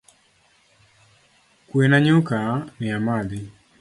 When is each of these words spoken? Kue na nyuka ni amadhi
Kue 1.67 1.87
na 1.87 1.97
nyuka 2.05 2.39
ni 2.79 2.91
amadhi 2.97 3.41